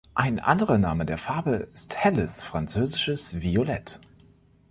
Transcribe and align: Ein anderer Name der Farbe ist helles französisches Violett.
Ein 0.15 0.39
anderer 0.39 0.79
Name 0.79 1.05
der 1.05 1.19
Farbe 1.19 1.67
ist 1.75 1.95
helles 1.95 2.41
französisches 2.41 3.39
Violett. 3.39 3.99